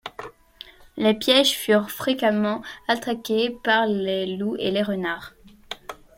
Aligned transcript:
Les 0.97 1.13
pièges 1.13 1.55
furent 1.55 1.91
fréquemment 1.91 2.63
attaqués 2.87 3.55
par 3.63 3.85
les 3.85 4.35
loups 4.35 4.55
et 4.57 4.71
les 4.71 4.81
renards. 4.81 5.35